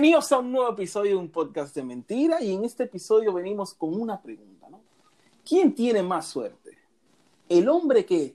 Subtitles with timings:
[0.00, 3.74] Bienvenidos a un nuevo episodio de un podcast de mentira y en este episodio venimos
[3.74, 4.80] con una pregunta, ¿no?
[5.46, 6.78] ¿Quién tiene más suerte?
[7.46, 8.34] ¿El hombre que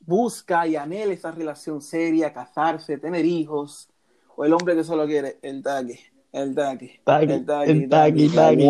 [0.00, 3.88] busca y anhela esa relación seria, casarse, tener hijos?
[4.36, 5.98] ¿O el hombre que solo quiere el taque,
[6.32, 8.66] el taque, Taqui, el taque, el taqui, taqui,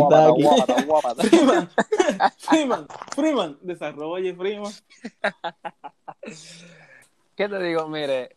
[0.87, 1.29] guapa, taqui.
[1.37, 1.69] Freeman,
[2.39, 4.73] Freeman, Freeman, desarrolle, Freeman.
[7.35, 7.89] ¿Qué te digo?
[7.89, 8.37] Mire,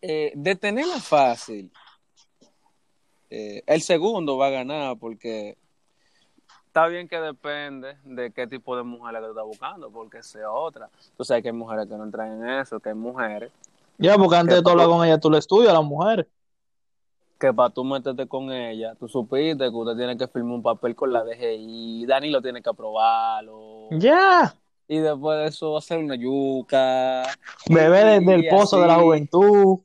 [0.00, 1.70] eh, de tenerla fácil,
[3.30, 5.56] eh, el segundo va a ganar porque
[6.66, 10.50] está bien que depende de qué tipo de mujer que tú estás buscando, porque sea
[10.52, 10.88] otra.
[11.16, 13.50] Tú sabes que hay mujeres que no entran en eso, que hay mujeres
[13.98, 16.26] Ya, porque antes de tú hablar con ella, tú le estudias a las mujeres.
[17.38, 20.94] que para tú meterte con ella, tú supiste que usted tiene que firmar un papel
[20.96, 23.88] con la DGI, Dani lo tiene que aprobarlo.
[23.90, 24.54] Ya,
[24.88, 27.24] Y después de eso hacer una yuca.
[27.68, 29.78] bebé desde el pozo de la juventud.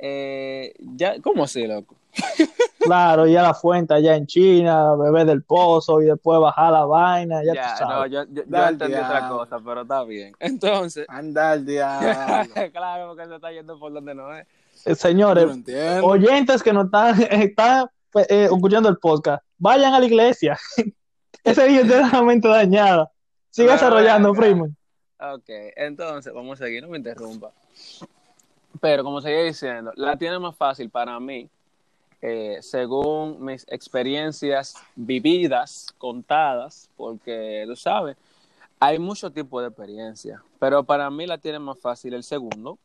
[0.00, 1.94] Eh, ya, ¿Cómo así, loco?
[2.82, 7.42] Claro, ya la fuente allá en China, bebé del pozo y después bajar la vaina,
[7.44, 8.12] ya, Ya, tú no, sabes.
[8.12, 10.34] yo, yo, yo entendí otra cosa, pero está bien.
[10.40, 12.52] Entonces, Anda al diablo.
[12.72, 14.46] claro, porque se está yendo por donde no es.
[14.84, 20.00] Eh, Señores, no oyentes que no están, están pues, eh, escuchando el podcast, vayan a
[20.00, 20.58] la iglesia.
[21.44, 23.10] Ese día está la mente dañada.
[23.50, 24.42] Sigue desarrollando, venga.
[24.42, 24.76] Freeman.
[25.34, 27.52] Ok, entonces, vamos a seguir, no me interrumpa.
[28.80, 31.48] Pero como seguía diciendo, la tiene más fácil para mí,
[32.22, 38.16] eh, según mis experiencias vividas, contadas, porque tú sabes,
[38.78, 42.78] hay muchos tipos de experiencias, pero para mí la tiene más fácil el segundo,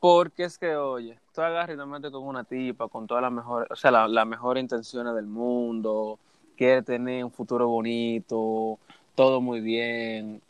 [0.00, 3.32] porque es que, oye, tú agarras y te metes con una tipa, con todas las
[3.32, 6.18] mejores, o sea, la- las mejores intenciones del mundo,
[6.56, 8.78] quiere tener un futuro bonito,
[9.14, 10.40] todo muy bien,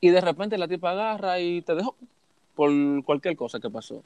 [0.00, 1.96] y de repente la tipa agarra y te dejó
[2.54, 2.70] por
[3.04, 4.02] cualquier cosa que pasó.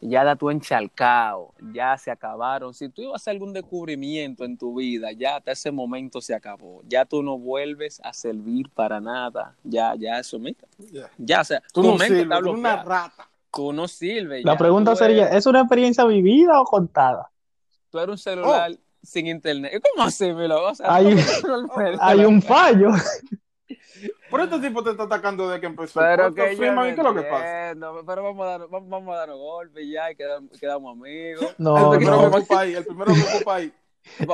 [0.00, 2.72] Ya da tu enchalcao, ya se acabaron.
[2.72, 6.34] Si tú ibas a hacer algún descubrimiento en tu vida, ya hasta ese momento se
[6.34, 6.82] acabó.
[6.86, 9.56] Ya tú no vuelves a servir para nada.
[9.64, 10.58] Ya, ya eso, mira.
[10.92, 11.10] Ya.
[11.18, 13.28] Ya, o sea, Tú tu no mente sirves, está tú una rata.
[13.52, 14.44] Tú no sirves.
[14.44, 14.58] La ya.
[14.58, 17.28] pregunta sería, eres- ¿es una experiencia vivida o contada?
[17.90, 18.70] Tú eres un celular
[19.02, 19.82] sin internet.
[19.94, 20.30] ¿Cómo así?
[20.30, 22.90] O sea, Hay- ¿cómo tú no- Hay un fallo.
[24.30, 26.00] Por este tipo te está atacando desde que empezó.
[26.00, 27.74] Pero que ¿y ¿Qué es lo que pasa?
[28.06, 31.54] Pero vamos a dar, vamos, vamos a dar golpe y ya y quedamos, quedamos amigos.
[31.58, 32.30] No, el primero no.
[32.30, 33.72] que ocupa ahí, el primero que ocupa ahí.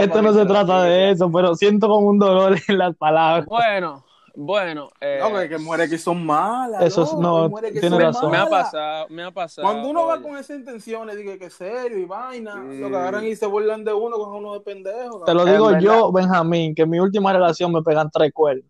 [0.01, 3.47] Esto no se trata de eso, pero siento como un dolor en las palabras.
[3.47, 4.05] Bueno,
[4.37, 4.89] bueno.
[5.01, 6.83] eh, No, que, muere que son malas.
[6.83, 8.31] Eso es- no, que tiene son razón.
[8.31, 9.67] me ha pasado, me ha pasado.
[9.67, 12.79] Cuando uno va con esas intenciones, dice que es serio y vaina, Sí.
[12.79, 15.25] lo agarran y se burlan de uno, con uno de pendejo.
[15.25, 18.65] Te lo digo yo, Benjamín, que en mi última relación me pegan tres cuernos.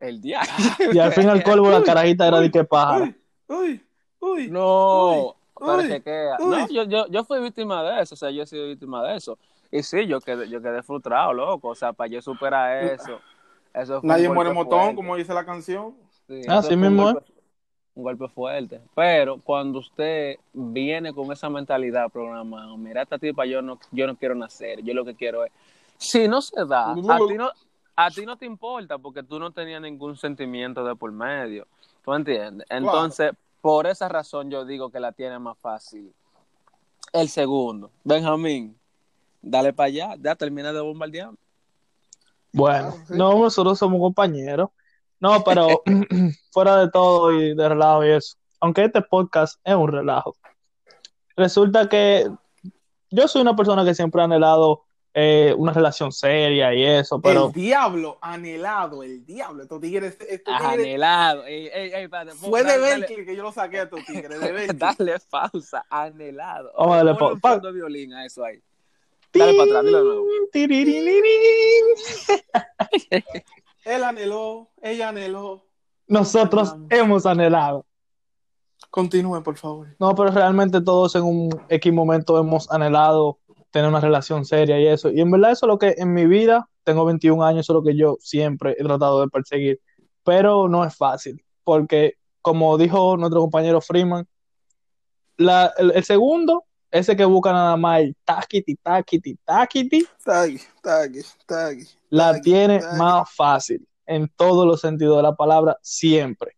[0.00, 0.40] El día.
[0.92, 3.04] Y al fin al colmo la carajita era de que pájaro.
[3.04, 3.14] Uy,
[3.48, 3.84] uy,
[4.20, 4.48] uy.
[4.50, 6.36] No, pero que queda.
[6.38, 9.16] No, yo, yo, yo fui víctima de eso, o sea, yo he sido víctima de
[9.16, 9.38] eso.
[9.70, 11.68] Y sí, yo quedé, yo quedé frustrado, loco.
[11.68, 13.20] O sea, para yo superar eso.
[13.74, 14.94] eso fue Nadie muere motón, fuerte.
[14.96, 15.94] como dice la canción.
[16.26, 17.32] Sí, Ah, eso sí fue un mismo, golpe-
[17.94, 18.80] Un golpe fuerte.
[18.94, 24.16] Pero cuando usted viene con esa mentalidad programada, mira, esta tipa, yo no, yo no
[24.16, 25.52] quiero nacer, yo lo que quiero es.
[25.98, 27.02] Si no se da, a ti
[27.34, 27.50] no,
[28.00, 31.66] a ti no te importa porque tú no tenías ningún sentimiento de por medio.
[32.04, 32.64] ¿Tú entiendes?
[32.70, 36.14] Entonces, por esa razón yo digo que la tiene más fácil.
[37.12, 38.78] El segundo, Benjamín,
[39.42, 41.30] dale para allá, ya termina de bombardear.
[42.52, 43.14] Bueno, sí.
[43.16, 44.70] no, nosotros somos compañeros.
[45.18, 45.82] No, pero
[46.52, 50.36] fuera de todo y de relajo y eso, aunque este podcast es un relajo,
[51.34, 52.30] resulta que
[53.10, 54.84] yo soy una persona que siempre ha anhelado
[55.20, 59.64] eh, una relación seria y eso, pero El diablo anhelado, el diablo.
[59.64, 61.44] Estos tigres, estos tigres Anhelado.
[61.44, 62.96] Ey, ey, ey, espérate, fue de dale, dale.
[63.00, 64.78] Berkeley que yo lo saqué a estos tigres, de Berkeley.
[64.78, 66.70] Dale pausa, anhelado.
[66.78, 68.62] Vamos a darle Ponle pa- de violín a eso ahí.
[69.34, 70.26] Dale para atrás, dilo de nuevo.
[70.52, 71.84] Tiririrín.
[73.84, 75.64] Él anheló, ella anheló.
[76.06, 77.84] Nosotros hemos anhelado.
[78.90, 79.88] Continúen, por favor.
[79.98, 83.38] No, pero realmente todos en un X momento hemos anhelado
[83.70, 85.10] tener una relación seria y eso.
[85.10, 87.74] Y en verdad eso es lo que en mi vida, tengo 21 años, eso es
[87.76, 89.80] lo que yo siempre he tratado de perseguir.
[90.24, 94.26] Pero no es fácil, porque como dijo nuestro compañero Freeman,
[95.36, 101.22] la- el, el segundo, ese que busca nada más el taquiti, taquiti, taquiti, Tagui, tagui,
[101.46, 101.86] tagui.
[102.10, 106.56] la tiene más fácil en todos los sentidos de la palabra, siempre.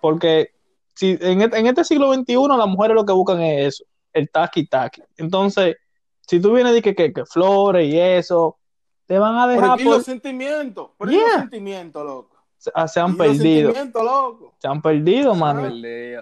[0.00, 0.50] Porque
[0.94, 4.30] si en, este- en este siglo XXI las mujeres lo que buscan es eso, el
[4.30, 5.02] taqui taqui.
[5.16, 5.76] Entonces,
[6.26, 8.58] si tú vienes y que, que, que flores y eso,
[9.06, 11.20] te van a Por dejar aquí por- los sentimientos, por Yeah.
[11.22, 12.36] los sentimientos, loco.
[12.58, 14.54] se, ah, se han Y los perdido, sentimientos, loco.
[14.58, 15.70] se han perdido, mano.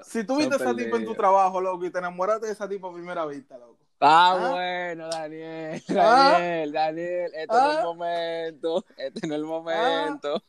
[0.04, 2.68] Si tú viste a esa tipa en tu trabajo, loco, y te enamoraste de esa
[2.68, 3.78] tipa a primera vista, loco.
[4.00, 4.50] Ah, Ah.
[4.50, 6.32] bueno, Daniel, Ah.
[6.32, 7.78] Daniel, Daniel, este no es Ah.
[7.78, 10.42] el momento, este no es el momento.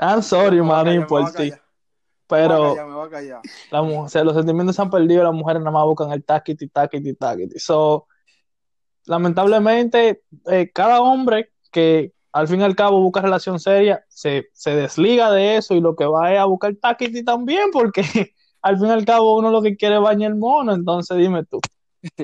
[0.00, 1.50] I'm sorry, me por ti.
[1.50, 1.62] callar,
[2.30, 3.40] Me voy a Pero callar, me voy a callar.
[3.70, 6.24] la mu- o sea, los sentimientos se han perdido, las mujeres nada más buscan el
[6.24, 7.58] taquiti, taquiti, taquiti.
[7.58, 8.06] So,
[9.08, 14.74] lamentablemente, eh, cada hombre que al fin y al cabo busca relación seria, se, se
[14.76, 18.02] desliga de eso y lo que va es a buscar taquiti también, porque
[18.62, 21.44] al fin y al cabo uno lo que quiere es bañar el mono, entonces dime
[21.44, 21.60] tú.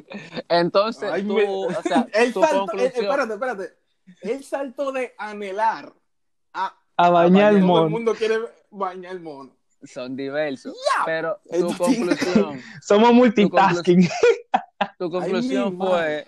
[0.49, 3.69] Entonces, Ay, tú, me- o sea, El tu salto, eh, espérate, espérate.
[4.21, 5.93] El salto de anhelar
[6.53, 6.67] a,
[6.97, 7.89] A a bañar el Todo el mono.
[7.91, 8.39] mundo quiere
[8.71, 9.51] bañar el mono.
[9.83, 10.77] son diversos.
[11.05, 14.09] Pero tu conclusión, Somos multitasking.
[14.99, 16.27] tu conclusión fue madre.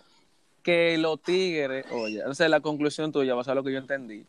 [0.66, 4.26] Que los tigres, oye, sea, la conclusión tuya, basada en lo que yo entendí,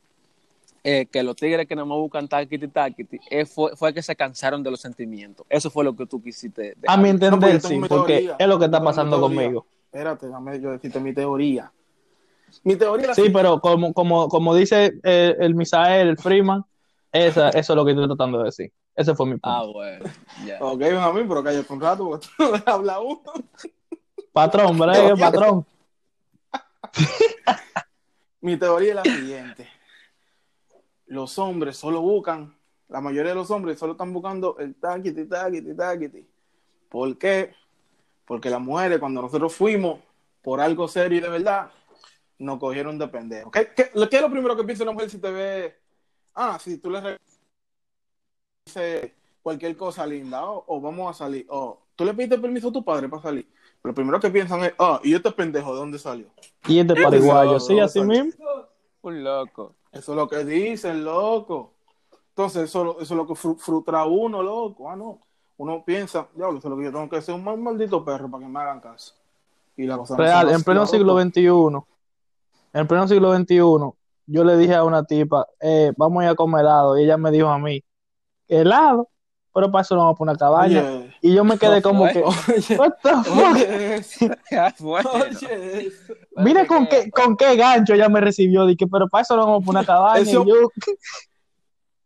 [0.84, 4.16] eh, que los tigres que nada más buscan taquiti, taquiti, eh, fue, fue que se
[4.16, 5.48] cansaron de los sentimientos.
[5.50, 6.76] Eso fue lo que tú quisiste.
[6.78, 6.84] dejar.
[6.86, 8.36] A mi No, entender, sí, porque teoría.
[8.38, 9.66] es lo que está pasando conmigo.
[9.86, 11.72] Espérate, dame yo decirte mi teoría.
[12.64, 16.64] Mi teoría Sí, pero como, como, como dice eh, el Misael, el Freeman,
[17.12, 18.72] esa, eso es lo que estoy tratando de decir.
[18.96, 19.50] Ese fue mi punto.
[19.50, 20.06] Ah, bueno,
[20.46, 20.60] ya.
[20.62, 20.82] Ok,
[21.16, 23.22] mí, pero cállate un rato porque tú no dejas hablar uno.
[24.32, 25.66] Patrón, bregue, patrón.
[28.42, 29.70] Mi teoría es la siguiente.
[31.08, 32.56] Los hombres solo buscan,
[32.90, 36.28] la mayoría de los hombres solo están buscando el taquiti, taquiti, taquiti.
[36.90, 37.54] ¿Por qué?
[38.26, 40.00] Porque las mujeres, cuando nosotros fuimos
[40.42, 41.72] por algo serio y de verdad,
[42.40, 43.52] nos cogieron de pendejo.
[43.52, 45.76] ¿Qué, es lo primero que piensa una mujer si te ve?
[46.34, 47.18] Ah, si tú le
[48.66, 52.74] dices cualquier cosa linda, o, o vamos a salir, o tú le pediste permiso a
[52.74, 53.48] tu padre para salir.
[53.88, 56.28] Lo primero que piensan es, ah, ¿y este pendejo de dónde salió?
[56.68, 58.46] Y este pariguayo, sí, así mismo.
[59.02, 59.76] Un loco.
[59.92, 61.72] Eso es lo que dicen, loco.
[62.30, 64.92] Entonces, eso, es lo que fru- frustra a uno, loco.
[64.92, 65.20] Ah, no.
[65.58, 68.30] Uno piensa, diablo, eso es lo que yo tengo que ser un mal maldito perro
[68.30, 69.16] para que me hagan caso.
[69.76, 71.48] Y la cosa Real, en pleno siglo XXI,
[72.74, 73.58] en pleno siglo XXI,
[74.28, 77.18] yo le dije a una tipa, eh, vamos a ir a comer helado, y ella
[77.18, 77.84] me dijo a mí,
[78.48, 79.10] helado,
[79.54, 80.82] pero para eso no vamos a poner una cabaña.
[80.82, 83.56] Oye, Y yo me quedé como que, oye, what the fuck?
[83.56, 84.26] oye, eso,
[84.80, 85.10] bueno.
[85.14, 86.14] oye, eso.
[86.36, 89.64] Mira con qué, con qué gancho ella me recibió, dije, pero para eso no vamos
[89.64, 90.22] a poner una cabaña.
[90.22, 90.70] Eso- Y yo,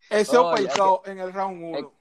[0.10, 1.92] Ese Oye, opaicao en el round 1.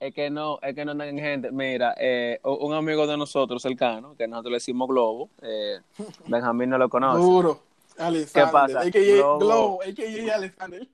[0.00, 1.50] Es que no, es que no andan gente.
[1.52, 5.78] Mira, eh, un amigo de nosotros cercano, que nosotros le decimos Globo, eh,
[6.26, 7.20] Benjamín no lo conoce.
[7.20, 7.60] Duro.
[7.98, 8.46] Alexander.
[8.46, 8.80] ¿Qué pasa?
[8.80, 9.38] AKA Globo.
[9.38, 10.88] Globo, AKA Alexander.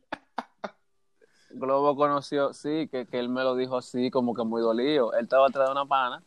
[1.59, 5.13] Globo conoció, sí, que, que él me lo dijo así, como que muy dolido.
[5.15, 6.23] Él estaba atrás de una pana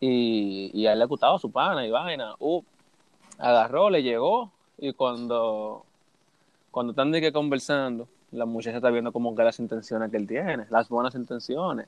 [0.00, 2.34] y, y a él le gustaba su pana y vaina.
[2.38, 2.62] Uh,
[3.38, 5.84] agarró, le llegó y cuando,
[6.70, 10.26] cuando están de que conversando, la muchacha está viendo como que las intenciones que él
[10.26, 11.86] tiene, las buenas intenciones.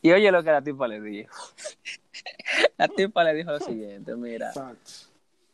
[0.00, 1.34] Y oye lo que la tipa le dijo.
[2.78, 5.07] la tipa le dijo lo siguiente, mira, Exacto.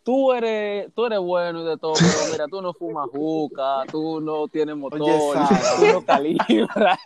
[0.05, 4.21] Tú eres, tú eres bueno y de todo, pero mira, tú no fumas juca, tú
[4.21, 5.61] no tienes motor, Sara.
[5.79, 6.99] tú no calibras.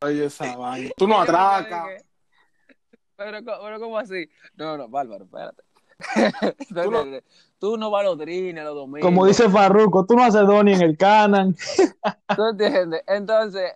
[0.00, 0.90] Oye, esa vaina.
[0.96, 2.04] Tú no atracas.
[3.16, 4.28] Pero, pero ¿cómo así?
[4.56, 5.62] No, no, Bárbaro, espérate.
[6.68, 7.04] Tú no-
[7.58, 9.02] Tú no vas a los drines los domingos.
[9.02, 11.56] como dice Farruko, tú no haces Donnie en el Canan.
[12.36, 13.02] ¿Tú entiendes?
[13.08, 13.72] Entonces,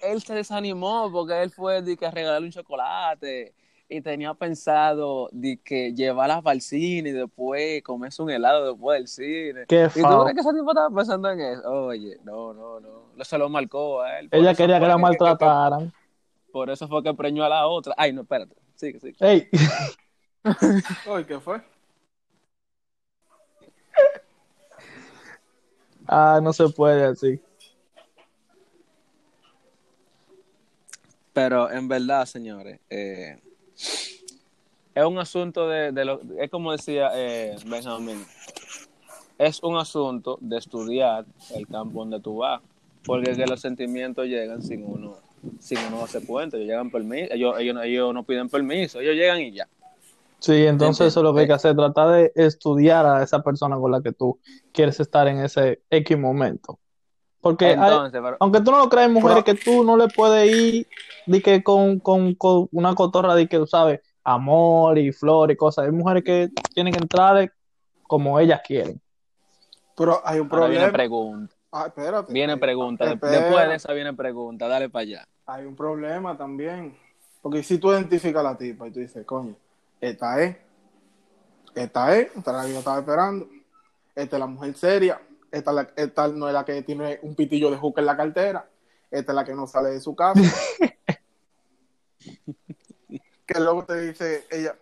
[0.00, 3.54] él se desanimó porque él fue de que a regalarle un chocolate
[3.88, 8.98] y tenía pensado de que llevarla para el cine y después comerse un helado después
[8.98, 9.66] del cine.
[9.68, 11.70] Qué ¿Y tú crees que ese tipo estaba pensando en eso?
[11.70, 13.24] Oye, no, no, no.
[13.24, 14.28] Se lo marcó a él.
[14.32, 15.92] Ella eso quería que la maltrataran.
[16.52, 17.94] Por eso fue que preñó a la otra.
[17.96, 18.56] Ay, no, espérate.
[18.74, 19.16] Sigue, sigue.
[19.20, 19.48] Ey,
[21.06, 21.60] Oye, ¿qué fue?
[26.06, 27.40] ah, no se puede así.
[31.32, 33.38] Pero en verdad, señores, eh,
[34.96, 38.24] es un asunto de, de lo, es como decía eh, Benjamín,
[39.36, 42.62] es un asunto de estudiar el campo donde tú vas,
[43.04, 45.18] porque es que los sentimientos llegan sin uno,
[45.60, 49.42] sin uno darse cuenta, ellos llegan permiso, ellos, ellos, ellos no piden permiso, ellos llegan
[49.42, 49.68] y ya.
[50.38, 53.76] Sí, entonces eso es lo que hay que hacer, tratar de estudiar a esa persona
[53.76, 54.38] con la que tú
[54.72, 56.78] quieres estar en ese X momento.
[57.40, 60.08] Porque hay- Entonces, pero- aunque tú no lo creas, mujeres Pero- que tú no le
[60.08, 60.86] puedes ir
[61.26, 65.56] de que con, con, con una cotorra de que tú sabes, amor y flor y
[65.56, 65.86] cosas.
[65.86, 67.52] Hay mujeres que tienen que entrar
[68.04, 69.00] como ellas quieren.
[69.96, 70.92] Pero hay un ahora viene problema.
[70.92, 72.32] pregunta, Ah, espérate.
[72.32, 73.32] viene pregunta, Espera.
[73.32, 75.28] después de esa viene pregunta, dale para allá.
[75.46, 76.96] Hay un problema también.
[77.40, 79.54] Porque si tú identificas a la tipa y tú dices, coño,
[80.00, 80.56] esta es,
[81.74, 83.46] esta es, esta es la que yo estaba esperando,
[84.14, 87.34] esta es la mujer seria, esta, es la- esta no es la que tiene un
[87.34, 88.68] pitillo de juca en la cartera,
[89.10, 90.40] esta es la que no sale de su casa.
[93.46, 94.74] que luego te dice ella,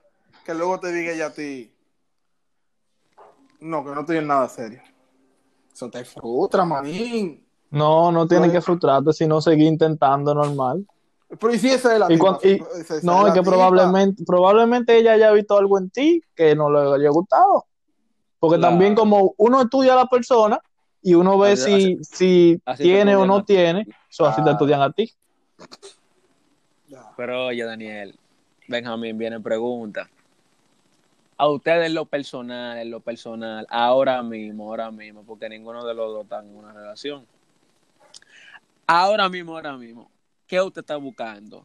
[0.45, 1.71] que luego te diga ella a ti,
[3.61, 4.83] No, que no estoy en nada serio.
[5.73, 7.43] Eso te frustra, manín.
[7.71, 10.87] No, no tienes Pues- que frustrarte, sino seguir intentando normal.
[11.41, 12.25] Pero ¿y si esa es la Y tipa?
[12.25, 16.23] cuan- y- Esa- esa No, es que probablemente, probablemente ella haya visto algo en ti
[16.35, 17.65] que no le haya gustado.
[18.45, 18.73] Porque Claro.
[18.73, 20.61] también como uno estudia a la persona
[21.01, 24.53] y uno ve Así- si, si así tiene o no tiene, so, así te Claro.
[24.53, 25.11] estudian a ti.
[27.17, 28.15] Pero oye, Daniel,
[28.69, 30.11] Benjamín, viene pregunta.
[31.39, 35.95] A ustedes en lo personal, en lo personal, ahora mismo, ahora mismo, porque ninguno de
[35.95, 37.27] los dos está en una relación.
[38.87, 40.11] Ahora mismo, ahora mismo,
[40.47, 41.65] ¿qué usted está buscando?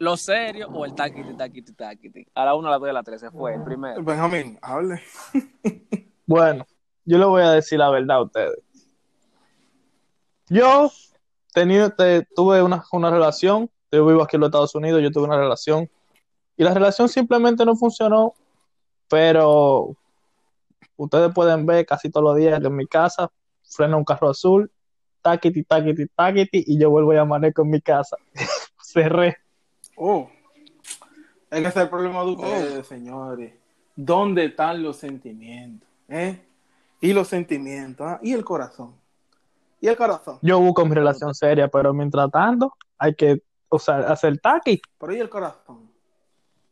[0.00, 2.26] ¿Lo serio o el taquiti, taquiti, taquiti?
[2.34, 4.02] A la 1, a la 2 y a la 3 se fue, el primero.
[4.02, 5.00] Benjamín, hable.
[6.28, 6.66] Bueno,
[7.06, 8.58] yo le voy a decir la verdad a ustedes.
[10.50, 10.90] Yo
[11.54, 15.24] tenido, te- tuve una, una relación, yo vivo aquí en los Estados Unidos, yo tuve
[15.24, 15.90] una relación
[16.54, 18.34] y la relación simplemente no funcionó,
[19.08, 19.96] pero
[20.98, 23.30] ustedes pueden ver casi todos los días que en mi casa
[23.62, 24.70] frena un carro azul,
[25.22, 28.18] taquiti, taquiti, taquiti, y yo vuelvo a amanezco en mi casa.
[28.82, 29.38] Cerré.
[29.96, 30.28] Oh.
[31.50, 33.54] Ese es el problema de ustedes, señores.
[33.96, 35.87] ¿Dónde están los sentimientos?
[36.08, 36.44] ¿Eh?
[37.00, 38.18] Y los sentimientos, ¿ah?
[38.22, 38.94] Y el corazón.
[39.80, 40.38] Y el corazón.
[40.42, 44.80] Yo busco mi relación seria, pero mientras tanto hay que usar, hacer taqui.
[44.98, 45.90] Pero ¿y el corazón?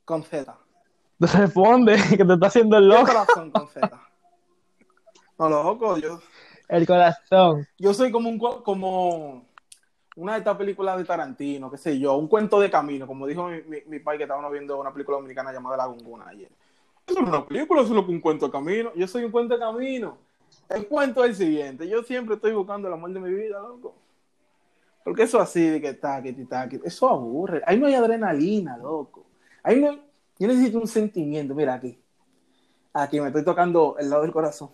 [0.05, 0.57] Con Z.
[1.21, 3.07] Responde, que te está haciendo el ¿Y el loco.
[3.07, 3.90] corazón con Z?
[5.38, 6.19] No, loco, yo,
[6.66, 7.69] El corazón.
[7.78, 9.45] yo soy como un como
[10.16, 13.47] una de estas películas de Tarantino, qué sé yo, un cuento de camino, como dijo
[13.49, 16.49] mi, mi, mi pai que estábamos viendo una película dominicana llamada La Gunguna ayer.
[17.07, 18.93] Eso no es una película, eso es que un cuento de camino.
[18.95, 20.19] Yo soy un cuento de camino.
[20.69, 21.89] El cuento es el siguiente.
[21.89, 23.95] Yo siempre estoy buscando el amor de mi vida, loco.
[25.05, 27.63] Porque eso así de que taquiti, taquiti, eso aburre.
[27.65, 29.27] Ahí no hay adrenalina, loco.
[29.63, 29.95] Ahí no,
[30.39, 31.55] yo necesito un sentimiento.
[31.55, 31.97] Mira aquí.
[32.93, 34.71] Aquí me estoy tocando el lado del corazón.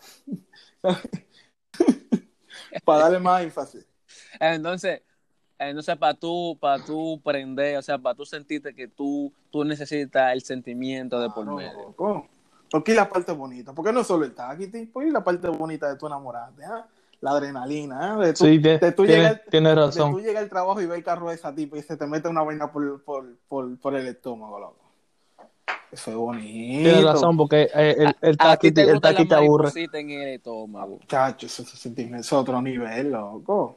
[2.85, 3.87] Para darle más énfasis.
[4.41, 5.03] Entonces,
[5.69, 10.33] entonces para tú, para tú prender, o sea, para tú sentirte que tú, tú necesitas
[10.33, 11.73] el sentimiento de por Claro, medio.
[11.88, 12.26] loco.
[12.71, 13.73] Porque la parte bonita.
[13.75, 16.87] Porque no solo el taquiti, porque es la parte bonita de tu enamorarte, ¿ah?
[17.21, 18.16] La adrenalina, ¿ah?
[18.16, 18.59] De Sí,
[18.97, 20.12] tú tiene- llegar- tienes de razón.
[20.12, 22.28] tú llegar al trabajo y ver el carro de esa tipa y se te mete
[22.28, 24.76] una vaina por, por, por, por el estómago, loco.
[25.92, 26.88] Eso es bonito.
[26.88, 28.73] Tienes razón, porque eh, el, el el taqui
[29.28, 29.71] te aburre.
[29.92, 30.99] en el estómago.
[31.07, 33.76] Chacho, eso, eso, sentimiento es otro nivel, loco.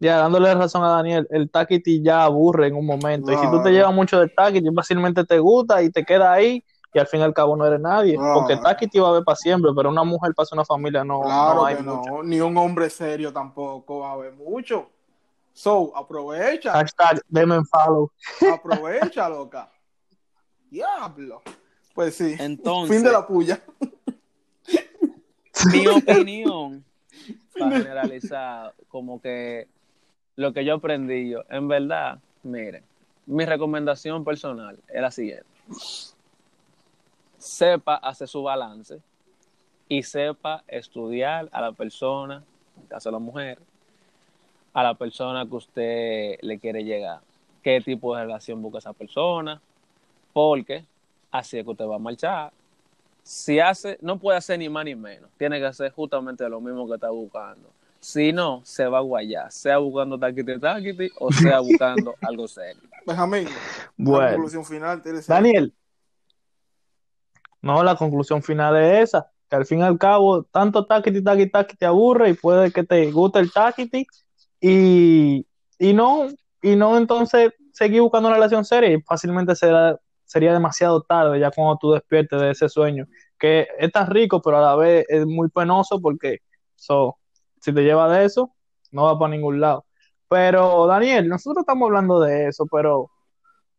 [0.00, 3.30] Ya, dándole razón a Daniel, el taquiti ya aburre en un momento.
[3.30, 6.64] Y si tú te llevas mucho del taquiti, fácilmente te gusta y te queda ahí.
[6.92, 8.16] Y al fin y al cabo no eres nadie.
[8.16, 11.54] Porque taquiti va a haber para siempre, pero una mujer para una familia no, Claro
[11.54, 12.10] no hay que mucho.
[12.10, 12.22] no.
[12.22, 14.88] Ni un hombre serio tampoco va a haber mucho.
[15.52, 16.72] So, aprovecha.
[16.72, 18.10] Hashtag, denme follow.
[18.54, 19.70] Aprovecha, loca.
[20.70, 21.42] Diablo.
[21.94, 22.36] Pues sí.
[22.38, 23.60] Entonces- Fin de la puya.
[25.72, 26.84] Mi opinión,
[27.58, 29.68] para generalizar, como que
[30.36, 32.82] lo que yo aprendí yo, en verdad, miren,
[33.26, 35.46] mi recomendación personal es la siguiente.
[37.38, 39.00] Sepa hacer su balance
[39.88, 42.42] y sepa estudiar a la persona,
[42.80, 43.58] en caso de la mujer,
[44.72, 47.20] a la persona que usted le quiere llegar.
[47.62, 49.60] ¿Qué tipo de relación busca esa persona?
[50.32, 50.84] Porque
[51.30, 52.52] así es que usted va a marchar
[53.22, 55.30] si hace, no puede hacer ni más ni menos.
[55.38, 57.70] Tiene que hacer justamente lo mismo que está buscando.
[58.00, 62.82] Si no, se va a guayar, sea buscando taquiti taquiti o sea buscando algo serio.
[63.06, 63.50] Benjamín, la
[63.96, 65.02] Bueno, conclusión final.
[65.02, 65.74] tienes- Daniel.
[67.62, 69.30] No, la conclusión final es esa.
[69.48, 72.84] Que al fin y al cabo, tanto taquiti, taquiti, taquiti te aburre y puede que
[72.84, 74.06] te guste el taquiti
[74.60, 75.46] y,
[75.78, 76.28] y no,
[76.62, 81.50] y no entonces seguir buscando una relación seria y fácilmente será, sería demasiado tarde ya
[81.50, 83.06] cuando tú despiertes de ese sueño.
[83.38, 86.38] Que es tan rico, pero a la vez es muy penoso porque
[86.76, 87.16] so,
[87.60, 88.52] si te lleva de eso,
[88.90, 89.84] no va para ningún lado.
[90.28, 93.10] Pero, Daniel, nosotros estamos hablando de eso, pero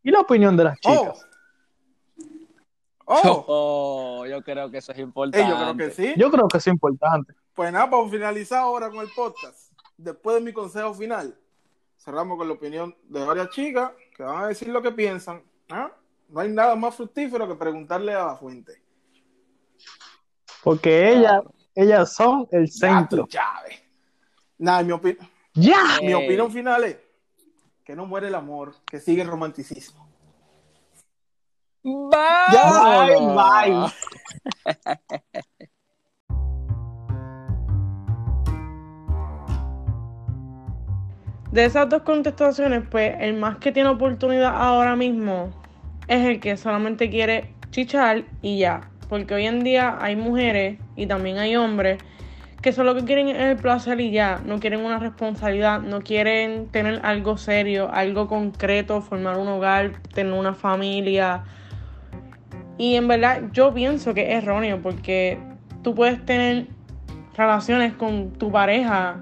[0.03, 0.91] ¿y la opinión de las Oh.
[0.91, 1.27] chicas?
[3.05, 5.47] Oh, Oh, yo creo que eso es eh, importante.
[5.49, 6.13] yo creo que sí.
[6.17, 7.33] Yo creo que es importante.
[7.53, 11.37] Pues nada, para finalizar ahora con el podcast, después de mi consejo final,
[11.97, 15.43] cerramos con la opinión de varias chicas que van a decir lo que piensan.
[15.69, 15.91] ¿ah?
[16.29, 18.81] No hay nada más fructífero que preguntarle a la fuente.
[20.63, 21.41] Porque ellas,
[21.75, 23.27] ellas son el centro.
[24.57, 25.17] Nada, mi, opi-
[25.53, 25.99] ¡Ya!
[26.01, 26.97] mi opinión final es
[27.83, 30.07] que no muere el amor, que sigue el romanticismo.
[31.83, 32.11] Bye.
[33.33, 33.91] Bye,
[41.51, 45.51] De esas dos contestaciones, pues el más que tiene oportunidad ahora mismo
[46.07, 48.89] es el que solamente quiere chichar y ya.
[49.09, 51.97] porque hoy en día hay mujeres y también hay hombres
[52.61, 56.99] que solo que quieren el placer y ya, no quieren una responsabilidad, no quieren tener
[57.03, 61.43] algo serio, algo concreto, formar un hogar, tener una familia.
[62.77, 65.39] Y en verdad yo pienso que es erróneo porque
[65.81, 66.67] tú puedes tener
[67.35, 69.19] relaciones con tu pareja.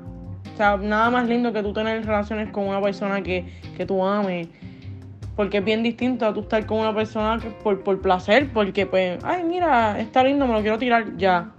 [0.53, 3.45] O sea, nada más lindo que tú tener relaciones con una persona que,
[3.77, 4.50] que tú ames.
[5.38, 9.24] Porque es bien distinto a tú estar con una persona por, por placer, porque pues,
[9.24, 11.53] ay, mira, está lindo, me lo quiero tirar ya.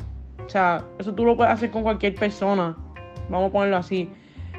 [0.50, 2.76] O sea, eso tú lo puedes hacer con cualquier persona.
[3.28, 4.10] Vamos a ponerlo así.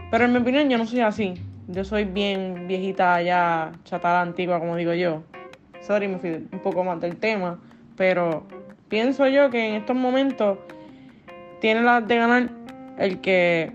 [0.10, 1.34] Pero en mi opinión yo no soy así.
[1.68, 5.22] Yo soy bien viejita ya, chatada antigua, como digo yo.
[5.82, 7.60] Sorry, me fui un poco más del tema.
[7.98, 8.48] Pero
[8.88, 10.60] pienso yo que en estos momentos
[11.60, 12.50] tiene la de ganar
[12.98, 13.74] el que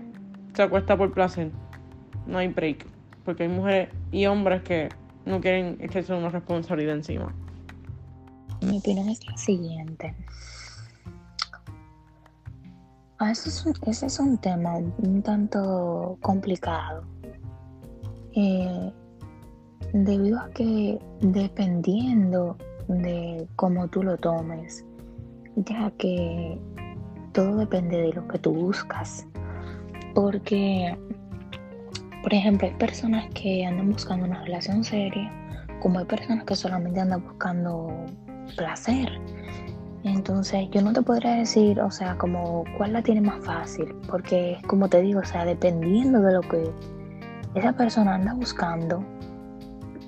[0.55, 1.51] se acuesta por placer.
[2.25, 2.83] No hay break.
[3.25, 4.89] Porque hay mujeres y hombres que
[5.25, 7.31] no quieren echarse una responsabilidad encima.
[8.63, 10.15] Mi opinión es la siguiente.
[13.19, 17.03] Ah, ese, es un, ese es un tema un tanto complicado.
[18.35, 18.93] Eh,
[19.93, 22.57] debido a que dependiendo
[22.87, 24.85] de cómo tú lo tomes,
[25.55, 26.59] ya que
[27.33, 29.25] todo depende de lo que tú buscas.
[30.13, 30.95] Porque,
[32.21, 35.31] por ejemplo, hay personas que andan buscando una relación seria,
[35.81, 38.05] como hay personas que solamente andan buscando
[38.55, 39.09] placer.
[40.03, 44.57] Entonces, yo no te podría decir, o sea, como cuál la tiene más fácil, porque
[44.67, 46.71] como te digo, o sea, dependiendo de lo que
[47.55, 49.03] esa persona anda buscando,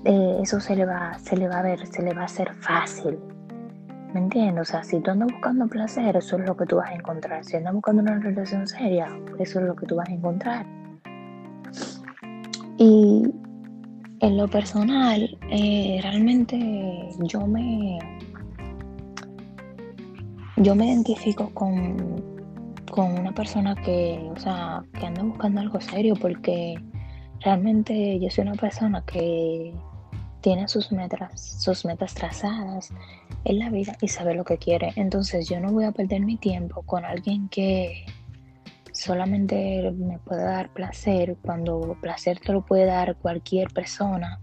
[0.05, 2.53] eh, eso se le va, se le va a ver, se le va a hacer
[2.55, 3.17] fácil.
[4.13, 4.69] ¿Me entiendes?
[4.69, 7.43] O sea, si tú andas buscando placer, eso es lo que tú vas a encontrar.
[7.43, 10.65] Si andas buscando una relación seria, eso es lo que tú vas a encontrar.
[12.77, 13.29] Y
[14.22, 18.00] en lo personal, eh, realmente yo me
[20.59, 22.21] yo me identifico con,
[22.91, 26.75] con una persona que, o sea, que anda buscando algo serio porque
[27.39, 29.74] realmente yo soy una persona que
[30.41, 32.91] tiene sus metas, sus metas trazadas
[33.45, 34.91] en la vida y sabe lo que quiere.
[34.98, 38.05] Entonces yo no voy a perder mi tiempo con alguien que
[38.91, 44.41] solamente me puede dar placer cuando placer te lo puede dar cualquier persona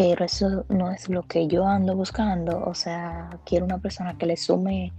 [0.00, 2.64] pero eso no es lo que yo ando buscando.
[2.64, 4.94] O sea, quiero una persona que le sume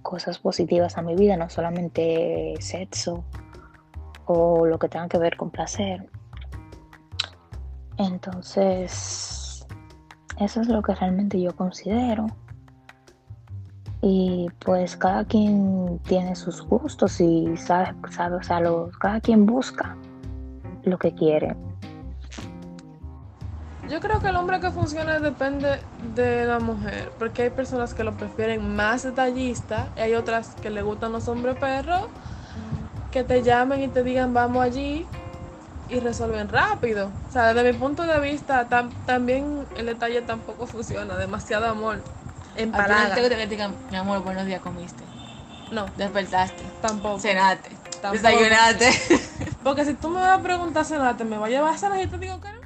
[0.00, 3.24] cosas positivas a mi vida, no solamente sexo
[4.24, 6.08] o lo que tenga que ver con placer.
[7.98, 9.66] Entonces,
[10.38, 12.24] eso es lo que realmente yo considero.
[14.00, 18.62] Y pues cada quien tiene sus gustos y sabe, sabe o sea,
[18.98, 19.94] cada quien busca
[20.84, 21.54] lo que quiere.
[23.90, 25.80] Yo creo que el hombre que funciona depende
[26.14, 30.68] de la mujer, porque hay personas que lo prefieren más detallista y hay otras que
[30.70, 32.02] le gustan los hombres perros,
[33.10, 35.06] que te llamen y te digan vamos allí
[35.88, 37.10] y resuelven rápido.
[37.28, 38.68] O sea, desde mi punto de vista,
[39.06, 42.02] también el detalle tampoco funciona, demasiado amor.
[42.56, 43.14] Empalaga.
[43.14, 45.02] que te digan, mi amor, buenos días, comiste.
[45.70, 45.86] No.
[45.96, 46.62] Despertaste.
[46.82, 47.20] Tampoco.
[47.20, 47.70] Cenaste.
[48.02, 48.14] Tampoco.
[48.14, 48.90] Desayunaste.
[49.62, 52.06] Porque si tú me vas a preguntar cenaste, me voy a llevar a cenar y
[52.06, 52.57] te digo que no.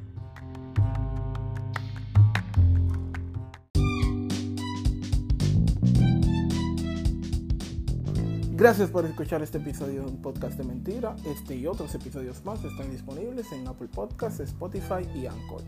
[8.63, 11.17] Gracias por escuchar este episodio de un podcast de mentira.
[11.27, 15.63] Este y otros episodios más están disponibles en Apple Podcasts, Spotify y Anchor.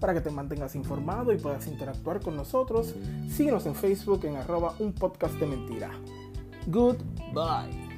[0.00, 2.96] Para que te mantengas informado y puedas interactuar con nosotros,
[3.28, 5.92] síguenos en Facebook en arroba un podcast de mentira.
[6.66, 7.88] Goodbye.